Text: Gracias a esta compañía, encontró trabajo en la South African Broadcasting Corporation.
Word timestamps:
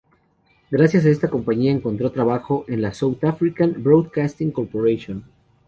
Gracias 0.71 1.05
a 1.05 1.09
esta 1.09 1.29
compañía, 1.29 1.71
encontró 1.71 2.11
trabajo 2.11 2.65
en 2.67 2.81
la 2.81 2.91
South 2.91 3.23
African 3.23 3.75
Broadcasting 3.83 4.49
Corporation. 4.51 5.23